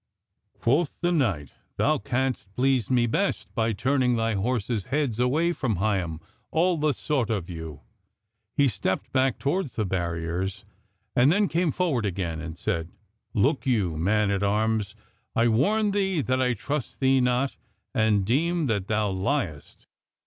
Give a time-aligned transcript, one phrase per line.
[0.59, 5.75] Quoth the knight: "Thou canst please me best by turning thy horses' heads away from
[5.75, 7.81] Higham, all the sort of you."
[8.57, 10.65] He stepped back toward the barriers,
[11.15, 12.89] and then came forward again, and said:
[13.35, 14.95] "Look you, man at arms,
[15.35, 17.55] I warn thee that I trust thee not,
[17.93, 19.85] and deem that thou liest.